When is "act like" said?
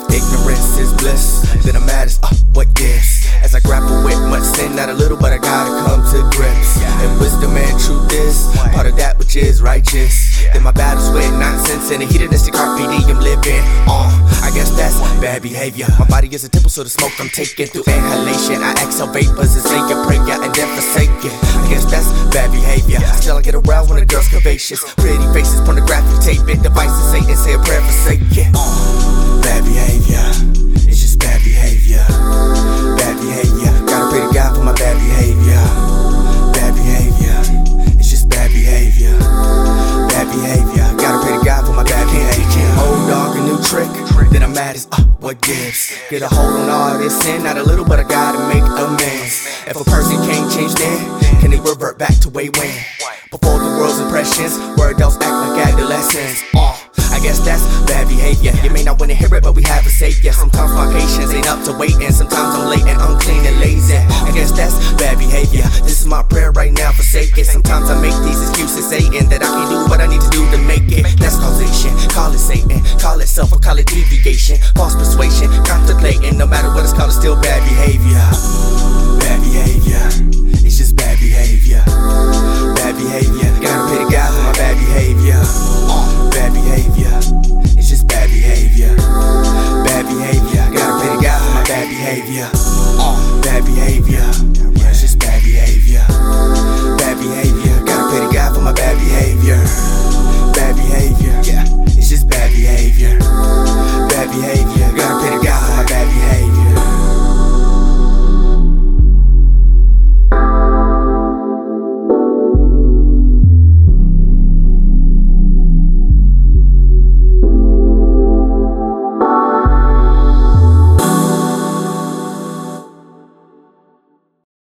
55.18-55.66